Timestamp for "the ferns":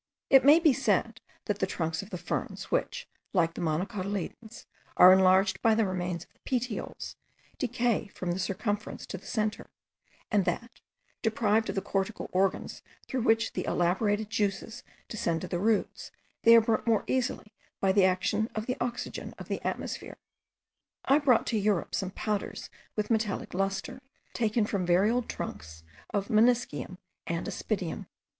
2.09-2.71